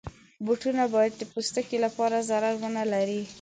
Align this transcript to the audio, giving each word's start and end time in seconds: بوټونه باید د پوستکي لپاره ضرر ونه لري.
بوټونه 0.45 0.83
باید 0.95 1.13
د 1.17 1.21
پوستکي 1.31 1.77
لپاره 1.85 2.17
ضرر 2.29 2.53
ونه 2.63 2.83
لري. 2.93 3.21